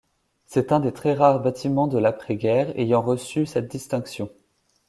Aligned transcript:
C'est 0.47 0.71
un 0.71 0.79
des 0.79 0.93
très 0.93 1.13
rares 1.13 1.41
bâtiments 1.43 1.85
de 1.87 1.99
l'après-guerre 1.99 2.75
ayant 2.75 3.03
reçu 3.03 3.45
cette 3.45 3.67
distinction. 3.67 4.31